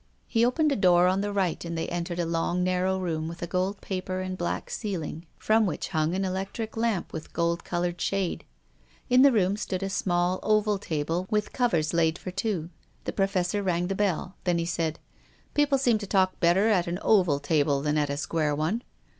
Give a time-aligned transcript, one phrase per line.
[0.27, 3.27] He opened a door on the right and they en tered a long, narrow room,
[3.27, 7.27] with a gold paper and a black ceiling, from which hung an electric lamp with
[7.27, 8.43] a gold coloured shade.
[9.11, 12.71] In the room stood a small oval table with covers laid for two.
[13.03, 14.33] The Professor rang the bell.
[14.43, 14.97] Then he said,"
[15.53, 18.81] People seem to talk better at an oval table than at a square one."